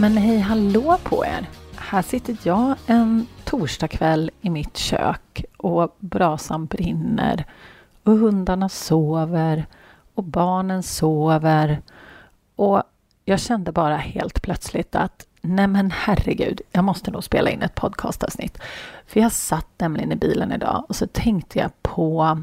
Men 0.00 0.16
hej 0.16 0.38
hallå 0.38 0.98
på 1.04 1.24
er! 1.24 1.48
Här 1.76 2.02
sitter 2.02 2.36
jag 2.42 2.76
en 2.86 3.26
torsdagkväll 3.44 4.30
i 4.40 4.50
mitt 4.50 4.76
kök 4.76 5.44
och 5.56 5.96
brasan 5.98 6.66
brinner 6.66 7.44
och 8.02 8.12
hundarna 8.12 8.68
sover 8.68 9.66
och 10.14 10.24
barnen 10.24 10.82
sover 10.82 11.82
och 12.56 12.82
jag 13.24 13.40
kände 13.40 13.72
bara 13.72 13.96
helt 13.96 14.42
plötsligt 14.42 14.94
att 14.94 15.26
nej 15.40 15.66
men 15.66 15.90
herregud, 15.90 16.60
jag 16.72 16.84
måste 16.84 17.10
nog 17.10 17.24
spela 17.24 17.50
in 17.50 17.62
ett 17.62 17.74
podcastavsnitt. 17.74 18.58
För 19.06 19.20
jag 19.20 19.32
satt 19.32 19.68
nämligen 19.78 20.12
i 20.12 20.16
bilen 20.16 20.52
idag 20.52 20.84
och 20.88 20.96
så 20.96 21.06
tänkte 21.06 21.58
jag 21.58 21.82
på 21.82 22.42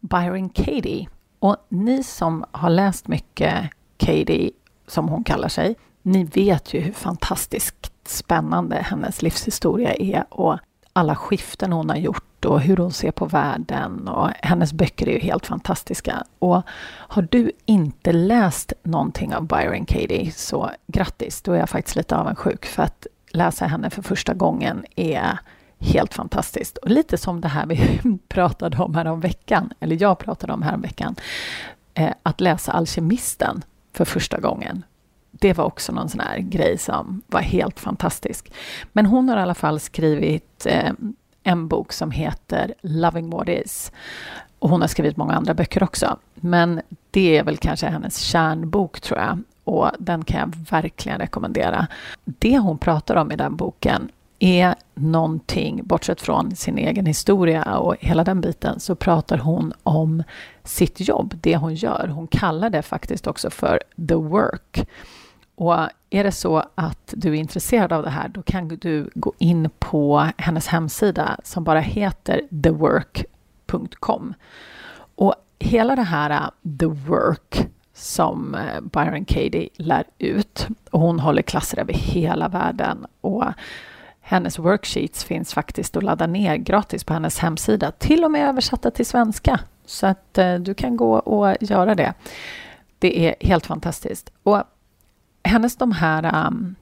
Byron 0.00 0.48
Katie. 0.48 1.08
Och 1.38 1.56
ni 1.68 2.02
som 2.02 2.44
har 2.50 2.70
läst 2.70 3.08
mycket 3.08 3.70
Katie, 3.96 4.50
som 4.86 5.08
hon 5.08 5.24
kallar 5.24 5.48
sig, 5.48 5.74
ni 6.04 6.24
vet 6.24 6.74
ju 6.74 6.80
hur 6.80 6.92
fantastiskt 6.92 7.92
spännande 8.06 8.76
hennes 8.76 9.22
livshistoria 9.22 9.94
är 9.94 10.24
och 10.30 10.58
alla 10.92 11.16
skiften 11.16 11.72
hon 11.72 11.90
har 11.90 11.96
gjort 11.96 12.44
och 12.44 12.60
hur 12.60 12.76
hon 12.76 12.92
ser 12.92 13.10
på 13.10 13.26
världen 13.26 14.08
och 14.08 14.30
hennes 14.42 14.72
böcker 14.72 15.08
är 15.08 15.12
ju 15.12 15.18
helt 15.18 15.46
fantastiska. 15.46 16.24
Och 16.38 16.62
har 16.86 17.28
du 17.30 17.52
inte 17.64 18.12
läst 18.12 18.72
någonting 18.82 19.34
av 19.34 19.46
Byron 19.46 19.86
Katie 19.86 20.32
så 20.32 20.70
grattis, 20.86 21.42
då 21.42 21.52
är 21.52 21.58
jag 21.58 21.68
faktiskt 21.68 21.96
lite 21.96 22.16
avundsjuk 22.16 22.66
för 22.66 22.82
att 22.82 23.06
läsa 23.28 23.66
henne 23.66 23.90
för 23.90 24.02
första 24.02 24.34
gången 24.34 24.84
är 24.96 25.38
helt 25.78 26.14
fantastiskt. 26.14 26.76
Och 26.76 26.90
lite 26.90 27.18
som 27.18 27.40
det 27.40 27.48
här 27.48 27.66
vi 27.66 28.00
pratade 28.28 28.76
om 28.76 28.94
här 28.94 29.06
om 29.06 29.20
veckan, 29.20 29.72
eller 29.80 30.02
jag 30.02 30.18
pratade 30.18 30.52
om 30.52 30.62
här 30.62 30.74
om 30.74 30.80
veckan, 30.80 31.14
eh, 31.94 32.12
att 32.22 32.40
läsa 32.40 32.72
Alkemisten 32.72 33.64
för 33.92 34.04
första 34.04 34.40
gången 34.40 34.82
det 35.44 35.52
var 35.52 35.64
också 35.64 35.92
någon 35.92 36.08
sån 36.08 36.20
här 36.20 36.38
grej 36.38 36.78
som 36.78 37.22
var 37.26 37.40
helt 37.40 37.80
fantastisk. 37.80 38.52
Men 38.92 39.06
hon 39.06 39.28
har 39.28 39.36
i 39.36 39.40
alla 39.40 39.54
fall 39.54 39.80
skrivit 39.80 40.66
eh, 40.66 40.92
en 41.42 41.68
bok 41.68 41.92
som 41.92 42.10
heter 42.10 42.74
Loving 42.80 43.30
What 43.30 43.48
Is. 43.48 43.92
Och 44.58 44.70
hon 44.70 44.80
har 44.80 44.88
skrivit 44.88 45.16
många 45.16 45.34
andra 45.34 45.54
böcker 45.54 45.82
också. 45.82 46.18
Men 46.34 46.80
det 47.10 47.38
är 47.38 47.44
väl 47.44 47.56
kanske 47.56 47.86
hennes 47.86 48.18
kärnbok 48.18 49.00
tror 49.00 49.20
jag. 49.20 49.42
Och 49.64 49.90
den 49.98 50.24
kan 50.24 50.40
jag 50.40 50.54
verkligen 50.70 51.18
rekommendera. 51.18 51.86
Det 52.24 52.58
hon 52.58 52.78
pratar 52.78 53.16
om 53.16 53.32
i 53.32 53.36
den 53.36 53.56
boken 53.56 54.10
är 54.38 54.74
någonting, 54.94 55.80
bortsett 55.84 56.20
från 56.20 56.56
sin 56.56 56.78
egen 56.78 57.06
historia 57.06 57.78
och 57.78 57.96
hela 58.00 58.24
den 58.24 58.40
biten, 58.40 58.80
så 58.80 58.94
pratar 58.94 59.38
hon 59.38 59.72
om 59.82 60.22
sitt 60.62 61.08
jobb, 61.08 61.34
det 61.40 61.56
hon 61.56 61.74
gör. 61.74 62.08
Hon 62.08 62.26
kallar 62.26 62.70
det 62.70 62.82
faktiskt 62.82 63.26
också 63.26 63.50
för 63.50 63.80
the 64.08 64.14
work. 64.14 64.86
Och 65.54 65.88
är 66.10 66.24
det 66.24 66.32
så 66.32 66.64
att 66.74 67.14
du 67.16 67.28
är 67.28 67.34
intresserad 67.34 67.92
av 67.92 68.02
det 68.02 68.10
här, 68.10 68.28
då 68.28 68.42
kan 68.42 68.68
du 68.68 69.10
gå 69.14 69.32
in 69.38 69.70
på 69.78 70.28
hennes 70.36 70.66
hemsida 70.66 71.40
som 71.44 71.64
bara 71.64 71.80
heter 71.80 72.40
thework.com. 72.62 74.34
Och 75.14 75.34
hela 75.58 75.96
det 75.96 76.02
här 76.02 76.30
äh, 76.30 76.76
The 76.78 76.86
Work 76.86 77.68
som 77.94 78.54
äh, 78.54 78.80
Byron 78.80 79.24
Katie 79.24 79.68
lär 79.76 80.04
ut, 80.18 80.68
och 80.90 81.00
hon 81.00 81.20
håller 81.20 81.42
klasser 81.42 81.78
över 81.78 81.92
hela 81.92 82.48
världen 82.48 83.06
och 83.20 83.44
hennes 84.20 84.58
worksheets 84.58 85.24
finns 85.24 85.54
faktiskt 85.54 85.96
att 85.96 86.02
ladda 86.02 86.26
ner 86.26 86.56
gratis 86.56 87.04
på 87.04 87.12
hennes 87.12 87.38
hemsida, 87.38 87.90
till 87.90 88.24
och 88.24 88.30
med 88.30 88.48
översatta 88.48 88.90
till 88.90 89.06
svenska. 89.06 89.60
Så 89.86 90.06
att 90.06 90.38
äh, 90.38 90.54
du 90.54 90.74
kan 90.74 90.96
gå 90.96 91.14
och 91.14 91.56
göra 91.60 91.94
det. 91.94 92.14
Det 92.98 93.28
är 93.28 93.34
helt 93.40 93.66
fantastiskt. 93.66 94.32
Och 94.42 94.62
hennes, 95.44 95.76
de 95.76 95.92
här, 95.92 96.46
um, 96.46 96.74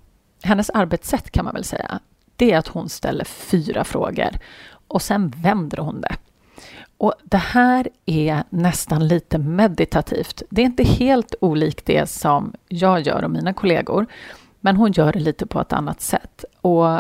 hennes 0.43 0.71
arbetssätt 0.71 1.31
kan 1.31 1.45
man 1.45 1.55
väl 1.55 1.65
säga, 1.65 2.01
det 2.37 2.53
är 2.53 2.59
att 2.59 2.69
hon 2.69 2.89
ställer 2.89 3.25
fyra 3.25 3.85
frågor 3.85 4.31
och 4.89 5.03
sen 5.03 5.33
vänder 5.37 5.79
hon 5.79 6.01
det. 6.01 6.17
Och 6.97 7.15
det 7.25 7.37
här 7.37 7.89
är 8.07 8.45
nästan 8.51 9.09
lite 9.09 9.39
meditativt. 9.39 10.43
Det 10.51 10.63
är 10.63 10.67
inte 10.67 10.85
helt 10.85 11.35
olikt 11.41 11.87
det 11.87 12.11
som 12.11 12.53
jag 12.69 13.01
gör 13.01 13.25
och 13.25 13.31
mina 13.31 13.53
kollegor, 13.53 14.07
men 14.61 14.77
hon 14.77 14.93
gör 14.93 15.13
det 15.13 15.19
lite 15.19 15.47
på 15.47 15.61
ett 15.61 15.73
annat 15.73 16.01
sätt. 16.01 16.45
Och 16.61 16.99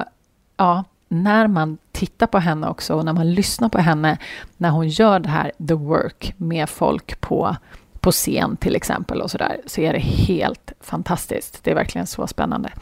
ja, 0.56 0.84
när 1.08 1.46
man 1.46 1.78
tittar 1.92 2.26
på 2.26 2.38
henne 2.38 2.68
också 2.68 2.94
och 2.94 3.04
när 3.04 3.12
man 3.12 3.34
lyssnar 3.34 3.68
på 3.68 3.78
henne 3.78 4.18
när 4.56 4.70
hon 4.70 4.88
gör 4.88 5.18
det 5.18 5.28
här 5.28 5.52
the 5.68 5.74
work 5.74 6.34
med 6.36 6.68
folk 6.68 7.20
på 7.20 7.56
på 8.02 8.12
scen 8.12 8.56
till 8.56 8.76
exempel 8.76 9.20
och 9.20 9.30
så 9.30 9.38
där, 9.38 9.60
så 9.66 9.80
är 9.80 9.92
det 9.92 9.98
helt 9.98 10.72
fantastiskt. 10.80 11.64
Det 11.64 11.70
är 11.70 11.74
verkligen 11.74 12.06
så 12.06 12.26
spännande. 12.26 12.72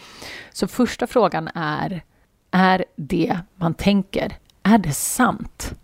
Så 0.52 0.68
första 0.68 1.06
frågan 1.06 1.48
är, 1.54 2.02
är 2.50 2.84
det 2.96 3.38
man 3.54 3.74
tänker, 3.74 4.36
är 4.62 4.78
det 4.78 4.92
sant? 4.92 5.74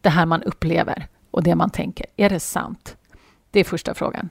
Det 0.00 0.08
här 0.08 0.26
man 0.26 0.42
upplever 0.42 1.06
och 1.30 1.42
det 1.42 1.54
man 1.54 1.70
tänker, 1.70 2.06
är 2.16 2.30
det 2.30 2.40
sant? 2.40 2.96
Det 3.50 3.60
är 3.60 3.64
första 3.64 3.94
frågan. 3.94 4.28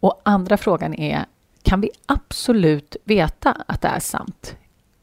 Och 0.00 0.20
andra 0.22 0.56
frågan 0.56 0.94
är, 0.94 1.24
kan 1.62 1.80
vi 1.80 1.90
absolut 2.06 2.96
veta 3.04 3.56
att 3.68 3.80
det 3.80 3.88
är 3.88 4.00
sant? 4.00 4.56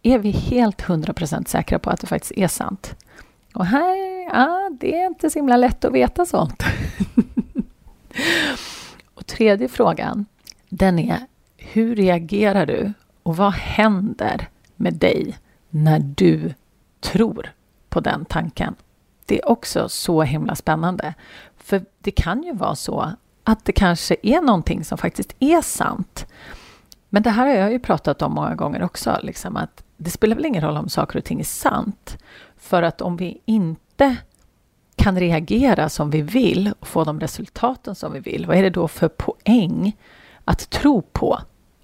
Är 0.04 0.20
vi 0.20 0.32
helt 0.32 0.82
100% 0.82 1.46
säkra 1.48 1.80
på 1.80 1.90
att 1.90 2.02
det 2.02 2.08
faktiskt 2.08 2.32
är 2.32 2.48
sant? 2.48 2.96
Och 3.54 3.66
här, 3.66 4.24
ja, 4.34 4.70
det 4.80 5.00
är 5.02 5.08
inte 5.08 5.30
så 5.30 5.40
himla 5.40 5.58
lätt 5.58 5.86
att 5.86 5.94
veta 5.94 6.26
sånt. 6.26 6.64
Och 9.14 9.26
tredje 9.26 9.68
frågan, 9.68 10.26
den 10.70 11.00
är 11.00 11.20
hur 11.58 11.96
reagerar 11.96 12.66
du 12.66 12.94
och 13.24 13.38
vad 13.38 13.54
händer 13.54 14.50
med 14.76 14.94
dig 14.94 15.38
när 15.70 16.00
du 16.00 16.54
tror 17.00 17.52
på 17.90 18.00
den 18.00 18.26
tanken? 18.26 18.76
Det 19.26 19.40
är 19.40 19.50
också 19.50 19.90
så 19.90 20.24
himla 20.24 20.56
spännande. 20.56 21.14
För 21.58 21.86
det 22.02 22.12
kan 22.12 22.44
ju 22.44 22.54
vara 22.54 22.76
så 22.76 23.12
att 23.44 23.66
det 23.66 23.72
kanske 23.72 24.16
är 24.24 24.42
någonting 24.42 24.84
som 24.84 24.98
faktiskt 24.98 25.36
är 25.40 25.62
sant. 25.62 26.26
Men 27.10 27.24
det 27.24 27.30
här 27.30 27.48
har 27.48 27.54
jag 27.54 27.72
ju 27.72 27.80
pratat 27.80 28.22
om 28.22 28.34
många 28.34 28.56
gånger 28.56 28.84
också, 28.84 29.20
liksom 29.24 29.58
att 29.58 29.84
det 29.98 30.10
spelar 30.10 30.36
väl 30.36 30.46
ingen 30.46 30.64
roll 30.64 30.78
om 30.78 30.90
saker 30.90 31.20
och 31.20 31.26
ting 31.26 31.40
är 31.40 31.44
sant. 31.44 32.18
För 32.58 32.84
att 32.84 33.02
om 33.02 33.18
vi 33.18 33.42
inte 33.46 34.16
kan 34.98 35.20
reagera 35.20 35.90
som 35.90 36.10
vi 36.10 36.22
vill 36.22 36.74
och 36.80 36.88
få 36.88 37.04
de 37.04 37.20
resultaten 37.20 37.96
som 37.96 38.14
vi 38.14 38.20
vill, 38.20 38.46
vad 38.46 38.58
är 38.58 38.64
det 38.64 38.70
då 38.70 38.88
för 38.88 39.08
poäng 39.08 39.98
att 40.46 40.70
tro 40.70 41.02
på 41.02 41.40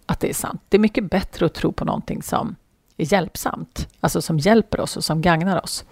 att 0.06 0.20
det 0.20 0.30
är 0.30 0.34
sant? 0.34 0.62
Det 0.70 0.78
är 0.78 0.80
mycket 0.80 1.10
bättre 1.10 1.46
att 1.46 1.54
tro 1.54 1.72
på 1.72 1.86
någonting 1.86 2.24
som 2.24 2.56
är 2.98 3.14
hjälpsamt, 3.14 3.88
alltså 4.00 4.22
som 4.22 4.40
hjälper 4.40 4.80
oss 4.80 4.98
och 4.98 5.04
som 5.04 5.22
gagnar 5.22 5.64
oss. 5.64 5.86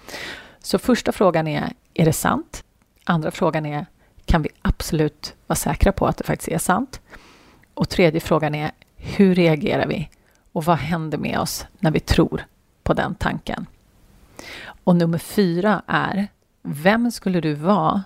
Så 0.59 0.79
första 0.79 1.11
frågan 1.11 1.47
är, 1.47 1.73
är 1.93 2.05
det 2.05 2.13
sant? 2.13 2.63
Andra 3.03 3.31
frågan 3.31 3.65
är, 3.65 3.85
kan 4.25 4.41
vi 4.41 4.49
absolut 4.61 5.33
vara 5.47 5.57
säkra 5.57 5.91
på 5.91 6.07
att 6.07 6.17
det 6.17 6.23
faktiskt 6.23 6.49
är 6.49 6.57
sant? 6.57 7.01
Och 7.73 7.89
tredje 7.89 8.19
frågan 8.19 8.55
är, 8.55 8.71
hur 8.95 9.35
reagerar 9.35 9.87
vi? 9.87 10.09
Och 10.51 10.65
vad 10.65 10.77
händer 10.77 11.17
med 11.17 11.39
oss 11.39 11.65
när 11.79 11.91
vi 11.91 11.99
tror 11.99 12.45
på 12.83 12.93
den 12.93 13.15
tanken? 13.15 13.65
Och 14.83 14.95
nummer 14.95 15.17
fyra 15.17 15.81
är, 15.87 16.27
vem 16.61 17.11
skulle 17.11 17.41
du 17.41 17.53
vara 17.53 18.03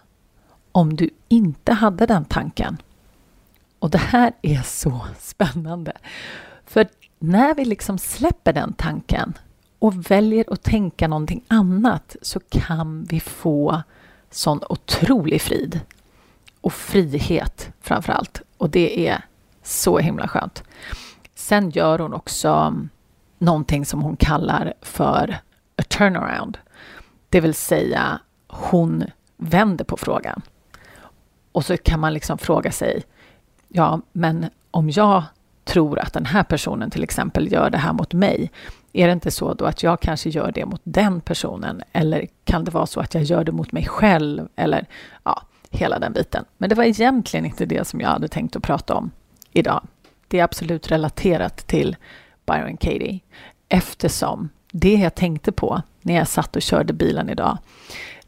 om 0.71 0.95
du 0.95 1.09
inte 1.27 1.73
hade 1.73 2.05
den 2.05 2.25
tanken? 2.25 2.77
Och 3.79 3.89
det 3.89 3.97
här 3.97 4.33
är 4.41 4.61
så 4.61 5.05
spännande. 5.19 5.93
För 6.65 6.87
när 7.19 7.55
vi 7.55 7.65
liksom 7.65 7.97
släpper 7.97 8.53
den 8.53 8.73
tanken 8.73 9.33
och 9.79 10.11
väljer 10.11 10.53
att 10.53 10.63
tänka 10.63 11.07
någonting 11.07 11.43
annat 11.47 12.15
så 12.21 12.39
kan 12.39 13.03
vi 13.03 13.19
få 13.19 13.83
sån 14.31 14.59
otrolig 14.69 15.41
frid. 15.41 15.79
Och 16.61 16.73
frihet 16.73 17.69
framför 17.81 18.13
allt. 18.13 18.41
Och 18.57 18.69
det 18.69 19.07
är 19.07 19.25
så 19.63 19.97
himla 19.97 20.27
skönt. 20.27 20.63
Sen 21.35 21.69
gör 21.69 21.99
hon 21.99 22.13
också 22.13 22.75
någonting 23.37 23.85
som 23.85 24.01
hon 24.01 24.15
kallar 24.15 24.73
för 24.81 25.37
a 25.75 25.83
turnaround. 25.83 26.57
Det 27.29 27.41
vill 27.41 27.53
säga 27.53 28.19
hon 28.55 29.03
vänder 29.37 29.85
på 29.85 29.97
frågan. 29.97 30.41
Och 31.51 31.65
så 31.65 31.77
kan 31.77 31.99
man 31.99 32.13
liksom 32.13 32.37
fråga 32.37 32.71
sig, 32.71 33.03
ja, 33.67 34.01
men 34.11 34.49
om 34.71 34.89
jag 34.89 35.23
tror 35.63 35.99
att 35.99 36.13
den 36.13 36.25
här 36.25 36.43
personen 36.43 36.91
till 36.91 37.03
exempel 37.03 37.51
gör 37.51 37.69
det 37.69 37.77
här 37.77 37.93
mot 37.93 38.13
mig. 38.13 38.51
Är 38.93 39.07
det 39.07 39.13
inte 39.13 39.31
så 39.31 39.53
då 39.53 39.65
att 39.65 39.83
jag 39.83 39.99
kanske 39.99 40.29
gör 40.29 40.51
det 40.51 40.65
mot 40.65 40.81
den 40.83 41.21
personen? 41.21 41.81
Eller 41.91 42.27
kan 42.43 42.63
det 42.63 42.71
vara 42.71 42.85
så 42.85 42.99
att 42.99 43.13
jag 43.13 43.23
gör 43.23 43.43
det 43.43 43.51
mot 43.51 43.71
mig 43.71 43.85
själv? 43.85 44.47
Eller 44.55 44.85
ja, 45.23 45.41
hela 45.69 45.99
den 45.99 46.13
biten. 46.13 46.45
Men 46.57 46.69
det 46.69 46.75
var 46.75 46.83
egentligen 46.83 47.45
inte 47.45 47.65
det 47.65 47.87
som 47.87 48.01
jag 48.01 48.09
hade 48.09 48.27
tänkt 48.27 48.55
att 48.55 48.63
prata 48.63 48.95
om 48.95 49.11
idag. 49.51 49.87
Det 50.27 50.39
är 50.39 50.43
absolut 50.43 50.91
relaterat 50.91 51.57
till 51.57 51.95
Byron 52.45 52.77
Katie 52.77 53.19
eftersom 53.69 54.49
det 54.71 54.93
jag 54.93 55.15
tänkte 55.15 55.51
på 55.51 55.81
när 56.01 56.15
jag 56.15 56.27
satt 56.27 56.55
och 56.55 56.61
körde 56.61 56.93
bilen 56.93 57.29
idag, 57.29 57.57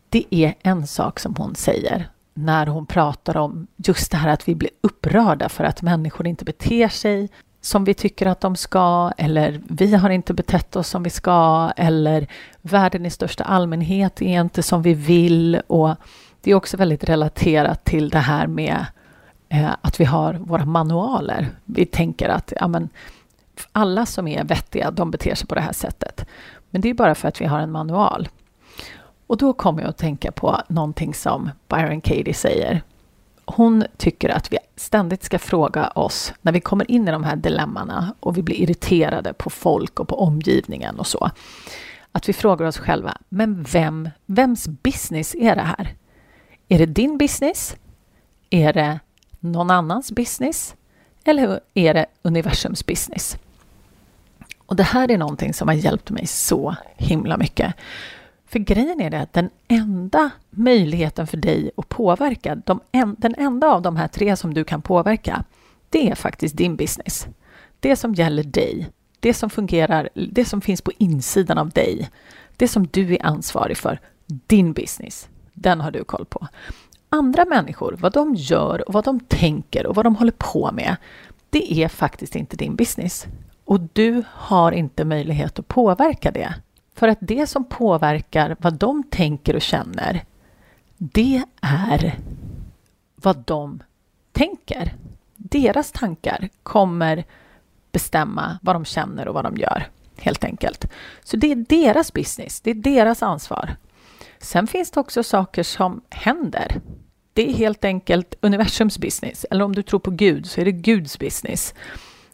det 0.09 0.25
är 0.30 0.54
en 0.62 0.88
sak 0.88 1.19
som 1.19 1.36
hon 1.36 1.56
säger 1.56 2.09
när 2.33 2.68
hon 2.68 2.86
pratar 2.86 3.38
om 3.38 3.68
just 3.75 4.12
det 4.12 4.18
här 4.18 4.30
att 4.30 4.48
vi 4.48 4.56
blir 4.56 4.69
upprörda 4.81 5.50
för 5.50 5.63
att 5.63 5.81
människor 5.81 6.27
inte 6.27 6.45
beter 6.45 6.88
sig 6.88 7.30
som 7.62 7.83
vi 7.83 7.94
tycker 7.94 8.25
att 8.25 8.42
de 8.42 8.56
ska 8.56 9.12
eller 9.18 9.62
vi 9.68 9.95
har 9.95 10.09
inte 10.09 10.33
betett 10.33 10.75
oss 10.75 10.88
som 10.88 11.04
vi 11.04 11.09
ska 11.09 11.71
eller 11.75 12.27
världen 12.62 13.06
i 13.06 13.09
största 13.09 13.44
allmänhet 13.44 14.21
är 14.21 14.42
inte 14.42 14.63
som 14.63 14.81
vi 14.81 14.94
vill 14.94 15.62
och 15.68 15.95
det 16.42 16.51
är 16.51 16.56
också 16.56 16.77
väldigt 16.77 17.04
relaterat 17.04 17.86
till 17.86 18.09
det 18.09 18.19
här 18.19 18.48
med 18.48 18.86
eh, 19.50 19.71
att 19.81 20.00
vi 20.00 20.06
har 20.06 20.33
våra 20.33 20.65
manualer. 20.65 21.48
Vi 21.65 21.86
tänker 21.86 22.30
att 22.30 22.54
ja, 22.56 22.68
men, 22.68 22.89
alla 23.71 24.06
som 24.06 24.27
är 24.27 24.44
vettiga, 24.44 24.92
de 24.92 25.12
beter 25.12 25.36
sig 25.36 25.48
på 25.48 25.56
det 25.56 25.62
här 25.62 25.74
sättet. 25.74 26.25
Men 26.69 26.81
det 26.81 26.89
är 26.89 26.94
bara 26.94 27.15
för 27.15 27.27
att 27.27 27.42
vi 27.42 27.45
har 27.45 27.59
en 27.59 27.71
manual. 27.71 28.30
Och 29.27 29.38
då 29.38 29.53
kommer 29.53 29.81
jag 29.81 29.89
att 29.89 29.97
tänka 29.97 30.31
på 30.31 30.62
någonting 30.68 31.13
som 31.13 31.50
Byron 31.68 32.01
Katie 32.01 32.33
säger. 32.33 32.81
Hon 33.45 33.85
tycker 33.97 34.29
att 34.29 34.53
vi 34.53 34.57
ständigt 34.75 35.24
ska 35.24 35.39
fråga 35.39 35.88
oss, 35.88 36.33
när 36.41 36.51
vi 36.51 36.59
kommer 36.59 36.91
in 36.91 37.07
i 37.07 37.12
de 37.12 37.24
här 37.24 37.35
dilemmana 37.35 38.15
och 38.19 38.38
vi 38.38 38.41
blir 38.41 38.56
irriterade 38.56 39.33
på 39.33 39.50
folk 39.50 40.00
och 40.00 40.07
på 40.07 40.19
omgivningen 40.21 41.00
och 41.00 41.07
så, 41.07 41.29
att 42.12 42.29
vi 42.29 42.33
frågar 42.33 42.65
oss 42.65 42.77
själva, 42.77 43.18
men 43.29 43.63
vem, 43.63 44.09
vems 44.25 44.68
business 44.68 45.35
är 45.35 45.56
det 45.56 45.62
här? 45.62 45.95
Är 46.68 46.77
det 46.80 46.85
din 46.85 47.18
business? 47.18 47.75
Är 48.50 48.73
det 48.73 49.00
någon 49.39 49.71
annans 49.71 50.12
business? 50.12 50.75
Eller 51.23 51.59
är 51.73 51.94
det 51.94 52.06
universums 52.21 52.85
business? 52.85 53.38
Och 54.65 54.75
det 54.75 54.83
här 54.83 55.12
är 55.12 55.18
någonting 55.18 55.53
som 55.53 55.68
har 55.68 55.75
hjälpt 55.75 56.09
mig 56.09 56.27
så 56.27 56.75
himla 56.95 57.38
mycket. 57.38 57.73
För 58.47 58.59
grejen 58.59 59.01
är 59.01 59.09
det 59.09 59.21
att 59.21 59.33
den 59.33 59.49
enda 59.67 60.29
möjligheten 60.49 61.27
för 61.27 61.38
dig 61.38 61.71
att 61.77 61.89
påverka, 61.89 62.55
de 62.55 62.79
en, 62.91 63.15
den 63.19 63.35
enda 63.38 63.67
av 63.67 63.81
de 63.81 63.95
här 63.95 64.07
tre 64.07 64.35
som 64.35 64.53
du 64.53 64.63
kan 64.63 64.81
påverka, 64.81 65.44
det 65.89 66.09
är 66.11 66.15
faktiskt 66.15 66.57
din 66.57 66.75
business. 66.75 67.27
Det 67.79 67.95
som 67.95 68.13
gäller 68.13 68.44
dig, 68.44 68.89
det 69.19 69.33
som 69.33 69.49
fungerar, 69.49 70.09
det 70.13 70.45
som 70.45 70.61
finns 70.61 70.81
på 70.81 70.91
insidan 70.97 71.57
av 71.57 71.69
dig, 71.69 72.09
det 72.57 72.67
som 72.67 72.88
du 72.88 73.13
är 73.13 73.25
ansvarig 73.25 73.77
för, 73.77 73.99
din 74.25 74.73
business, 74.73 75.29
den 75.53 75.81
har 75.81 75.91
du 75.91 76.03
koll 76.03 76.25
på. 76.25 76.47
Andra 77.09 77.45
människor, 77.45 77.95
vad 77.99 78.13
de 78.13 78.35
gör 78.35 78.88
och 78.88 78.94
vad 78.94 79.05
de 79.05 79.19
tänker 79.19 79.85
och 79.85 79.95
vad 79.95 80.05
de 80.05 80.15
håller 80.15 80.33
på 80.38 80.71
med, 80.71 80.95
det 81.49 81.83
är 81.83 81.88
faktiskt 81.88 82.35
inte 82.35 82.57
din 82.57 82.75
business. 82.75 83.27
Och 83.65 83.79
du 83.94 84.23
har 84.33 84.71
inte 84.71 85.05
möjlighet 85.05 85.59
att 85.59 85.67
påverka 85.67 86.31
det. 86.31 86.53
För 86.97 87.07
att 87.07 87.17
det 87.21 87.47
som 87.47 87.65
påverkar 87.65 88.55
vad 88.59 88.73
de 88.73 89.03
tänker 89.03 89.55
och 89.55 89.61
känner, 89.61 90.25
det 90.97 91.44
är 91.61 92.19
vad 93.15 93.38
de 93.38 93.83
tänker. 94.31 94.95
Deras 95.35 95.91
tankar 95.91 96.49
kommer 96.63 97.25
bestämma 97.91 98.59
vad 98.61 98.75
de 98.75 98.85
känner 98.85 99.27
och 99.27 99.33
vad 99.33 99.44
de 99.45 99.57
gör, 99.57 99.88
helt 100.17 100.44
enkelt. 100.44 100.85
Så 101.23 101.38
det 101.38 101.51
är 101.51 101.55
deras 101.55 102.13
business, 102.13 102.61
det 102.61 102.71
är 102.71 102.75
deras 102.75 103.23
ansvar. 103.23 103.75
Sen 104.39 104.67
finns 104.67 104.91
det 104.91 104.99
också 104.99 105.23
saker 105.23 105.63
som 105.63 106.01
händer. 106.09 106.81
Det 107.33 107.49
är 107.49 107.53
helt 107.53 107.85
enkelt 107.85 108.35
universums 108.41 108.97
business. 108.97 109.45
Eller 109.51 109.65
om 109.65 109.75
du 109.75 109.83
tror 109.83 109.99
på 109.99 110.11
Gud 110.11 110.45
så 110.45 110.61
är 110.61 110.65
det 110.65 110.71
Guds 110.71 111.19
business. 111.19 111.73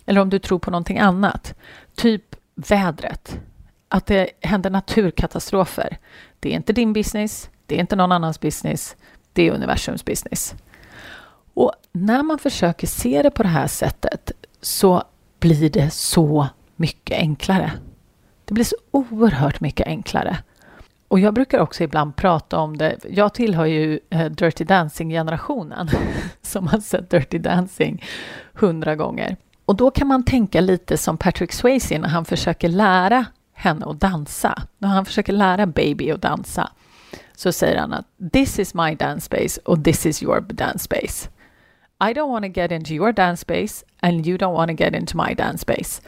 Eller 0.05 0.21
om 0.21 0.29
du 0.29 0.39
tror 0.39 0.59
på 0.59 0.71
någonting 0.71 0.99
annat. 0.99 1.55
Typ 1.95 2.35
vädret. 2.55 3.39
Att 3.95 4.05
det 4.05 4.29
händer 4.41 4.69
naturkatastrofer. 4.69 5.97
Det 6.39 6.49
är 6.49 6.55
inte 6.55 6.73
din 6.73 6.93
business. 6.93 7.49
Det 7.65 7.75
är 7.75 7.79
inte 7.79 7.95
någon 7.95 8.11
annans 8.11 8.39
business. 8.39 8.95
Det 9.33 9.47
är 9.47 9.51
universums 9.51 10.05
business. 10.05 10.55
Och 11.53 11.71
när 11.91 12.23
man 12.23 12.39
försöker 12.39 12.87
se 12.87 13.21
det 13.21 13.31
på 13.31 13.43
det 13.43 13.49
här 13.49 13.67
sättet 13.67 14.31
så 14.61 15.03
blir 15.39 15.69
det 15.69 15.89
så 15.89 16.47
mycket 16.75 17.17
enklare. 17.17 17.71
Det 18.45 18.53
blir 18.53 18.63
så 18.63 18.75
oerhört 18.91 19.59
mycket 19.59 19.87
enklare. 19.87 20.37
Och 21.07 21.19
jag 21.19 21.33
brukar 21.33 21.59
också 21.59 21.83
ibland 21.83 22.15
prata 22.15 22.57
om 22.59 22.77
det. 22.77 22.97
Jag 23.09 23.33
tillhör 23.33 23.65
ju 23.65 23.99
eh, 24.09 24.25
Dirty 24.25 24.63
Dancing-generationen 24.63 25.89
som 26.41 26.67
har 26.67 26.79
sett 26.79 27.09
Dirty 27.09 27.37
Dancing 27.37 28.03
hundra 28.53 28.95
gånger. 28.95 29.37
Och 29.65 29.75
då 29.75 29.91
kan 29.91 30.07
man 30.07 30.25
tänka 30.25 30.61
lite 30.61 30.97
som 30.97 31.17
Patrick 31.17 31.51
Swayze 31.51 31.99
när 31.99 32.09
han 32.09 32.25
försöker 32.25 32.69
lära 32.69 33.25
henne 33.63 33.85
att 33.85 33.99
dansa. 33.99 34.63
När 34.77 34.89
han 34.89 35.05
försöker 35.05 35.33
lära 35.33 35.65
Baby 35.65 36.11
att 36.11 36.21
dansa 36.21 36.71
så 37.35 37.51
säger 37.51 37.79
han 37.79 37.93
att 37.93 38.05
this 38.33 38.59
is 38.59 38.73
my 38.73 38.95
dance 38.95 39.25
space 39.25 39.61
och 39.65 39.83
this 39.83 40.05
is 40.05 40.23
your 40.23 40.41
dance 40.41 40.79
space. 40.79 41.29
I 42.09 42.13
don't 42.13 42.29
want 42.29 42.45
to 42.45 42.61
get 42.61 42.71
into 42.71 42.93
your 42.93 43.11
dance 43.11 43.41
space 43.41 43.85
and 43.99 44.27
you 44.27 44.37
don't 44.37 44.53
want 44.53 44.77
to 44.77 44.83
get 44.83 44.95
into 44.95 45.17
my 45.17 45.33
dance 45.33 45.57
space. 45.57 46.01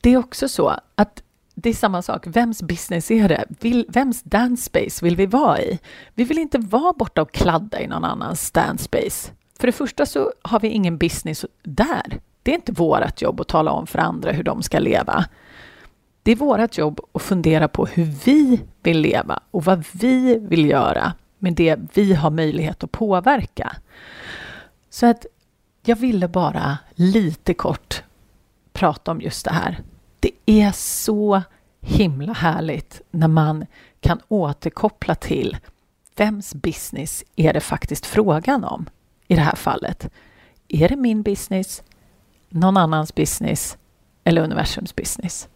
Det 0.00 0.10
är 0.10 0.16
också 0.16 0.48
så 0.48 0.76
att 0.94 1.22
det 1.54 1.68
är 1.68 1.74
samma 1.74 2.02
sak. 2.02 2.26
Vems 2.26 2.62
business 2.62 3.10
är 3.10 3.28
det? 3.28 3.44
Vill, 3.60 3.86
vems 3.88 4.22
dance 4.22 4.62
space 4.64 5.04
vill 5.04 5.16
vi 5.16 5.26
vara 5.26 5.60
i? 5.60 5.78
Vi 6.14 6.24
vill 6.24 6.38
inte 6.38 6.58
vara 6.58 6.92
borta 6.92 7.22
och 7.22 7.32
kladda 7.32 7.80
i 7.80 7.86
någon 7.86 8.04
annans 8.04 8.50
dance 8.50 8.84
space. 8.84 9.32
För 9.58 9.66
det 9.66 9.72
första 9.72 10.06
så 10.06 10.32
har 10.42 10.60
vi 10.60 10.68
ingen 10.68 10.98
business 10.98 11.44
där. 11.62 12.20
Det 12.42 12.50
är 12.50 12.54
inte 12.54 12.72
vårt 12.72 13.22
jobb 13.22 13.40
att 13.40 13.48
tala 13.48 13.70
om 13.70 13.86
för 13.86 13.98
andra 13.98 14.32
hur 14.32 14.42
de 14.42 14.62
ska 14.62 14.78
leva. 14.78 15.24
Det 16.28 16.32
är 16.32 16.36
vårt 16.36 16.78
jobb 16.78 17.00
att 17.12 17.22
fundera 17.22 17.68
på 17.68 17.86
hur 17.86 18.04
vi 18.04 18.60
vill 18.82 19.00
leva 19.00 19.40
och 19.50 19.64
vad 19.64 19.84
vi 19.92 20.38
vill 20.38 20.70
göra 20.70 21.12
med 21.38 21.54
det 21.54 21.78
vi 21.94 22.14
har 22.14 22.30
möjlighet 22.30 22.84
att 22.84 22.92
påverka. 22.92 23.76
Så 24.90 25.06
att 25.06 25.26
jag 25.84 25.96
ville 25.96 26.28
bara 26.28 26.78
lite 26.94 27.54
kort 27.54 28.02
prata 28.72 29.10
om 29.10 29.20
just 29.20 29.44
det 29.44 29.50
här. 29.50 29.82
Det 30.20 30.30
är 30.46 30.72
så 30.72 31.42
himla 31.80 32.32
härligt 32.32 33.00
när 33.10 33.28
man 33.28 33.66
kan 34.00 34.20
återkoppla 34.28 35.14
till 35.14 35.56
vems 36.16 36.54
business 36.54 37.24
är 37.36 37.52
det 37.52 37.60
faktiskt 37.60 38.06
frågan 38.06 38.64
om 38.64 38.86
i 39.28 39.34
det 39.34 39.42
här 39.42 39.56
fallet? 39.56 40.10
Är 40.68 40.88
det 40.88 40.96
min 40.96 41.22
business 41.22 41.82
någon 42.48 42.76
annans 42.76 43.14
business 43.14 43.78
eller 44.24 44.42
universums 44.42 44.96
business. 44.96 45.48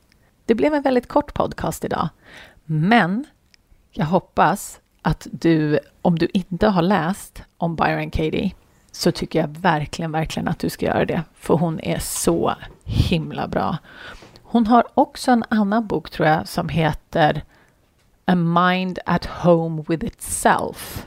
Det 0.52 0.56
blev 0.56 0.74
en 0.74 0.82
väldigt 0.82 1.08
kort 1.08 1.34
podcast 1.34 1.84
idag, 1.84 2.08
men 2.64 3.24
jag 3.90 4.06
hoppas 4.06 4.80
att 5.02 5.26
du, 5.30 5.78
om 6.02 6.18
du 6.18 6.28
inte 6.32 6.68
har 6.68 6.82
läst 6.82 7.42
om 7.56 7.76
Byron 7.76 8.10
Katie, 8.10 8.54
så 8.90 9.12
tycker 9.12 9.40
jag 9.40 9.48
verkligen, 9.48 10.12
verkligen 10.12 10.48
att 10.48 10.58
du 10.58 10.70
ska 10.70 10.86
göra 10.86 11.04
det, 11.04 11.22
för 11.34 11.54
hon 11.54 11.80
är 11.80 11.98
så 11.98 12.54
himla 12.84 13.48
bra. 13.48 13.78
Hon 14.42 14.66
har 14.66 14.84
också 14.94 15.30
en 15.30 15.44
annan 15.48 15.86
bok, 15.86 16.10
tror 16.10 16.28
jag, 16.28 16.48
som 16.48 16.68
heter 16.68 17.44
A 18.24 18.34
Mind 18.34 18.98
at 19.06 19.26
Home 19.26 19.84
with 19.88 20.04
Itself, 20.04 21.06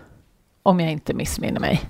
om 0.63 0.79
jag 0.79 0.91
inte 0.91 1.13
missminner 1.13 1.59
mig. 1.59 1.81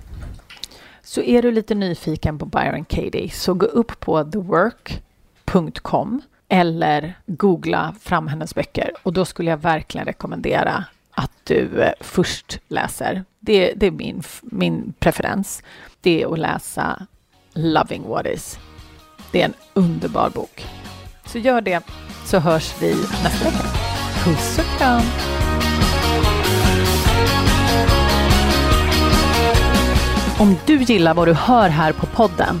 Så 1.02 1.22
är 1.22 1.42
du 1.42 1.52
lite 1.52 1.74
nyfiken 1.74 2.38
på 2.38 2.46
Byron 2.46 2.84
Katie 2.84 3.30
så 3.30 3.54
gå 3.54 3.66
upp 3.66 4.00
på 4.00 4.24
thework.com 4.24 6.22
eller 6.48 7.14
googla 7.26 7.94
fram 8.00 8.28
hennes 8.28 8.54
böcker 8.54 8.92
och 9.02 9.12
då 9.12 9.24
skulle 9.24 9.50
jag 9.50 9.56
verkligen 9.56 10.06
rekommendera 10.06 10.84
att 11.10 11.32
du 11.44 11.82
eh, 11.82 11.92
först 12.00 12.58
läser. 12.68 13.24
Det, 13.40 13.72
det 13.76 13.86
är 13.86 13.90
min, 13.90 14.22
min 14.42 14.94
preferens. 14.98 15.62
Det 16.00 16.22
är 16.22 16.32
att 16.32 16.38
läsa 16.38 17.06
Loving 17.54 18.08
What 18.08 18.26
Is. 18.26 18.58
Det 19.30 19.40
är 19.40 19.44
en 19.44 19.54
underbar 19.74 20.30
bok. 20.30 20.66
Så 21.26 21.38
gör 21.38 21.60
det 21.60 21.82
så 22.24 22.38
hörs 22.38 22.74
vi 22.80 22.94
nästa 23.22 23.44
vecka. 23.44 23.64
Puss 24.24 24.58
och 24.58 24.78
kram! 24.78 25.02
Om 30.38 30.56
du 30.66 30.82
gillar 30.82 31.14
vad 31.14 31.28
du 31.28 31.34
hör 31.34 31.68
här 31.68 31.92
på 31.92 32.06
podden 32.06 32.60